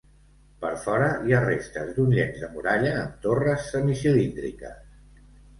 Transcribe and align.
Per 0.61 0.69
fora, 0.85 1.09
hi 1.27 1.35
ha 1.35 1.41
restes 1.43 1.91
d'un 1.99 2.09
llenç 2.15 2.39
de 2.45 2.49
muralla 2.55 2.97
amb 3.03 3.21
torres 3.27 3.69
semicilíndriques. 3.75 4.83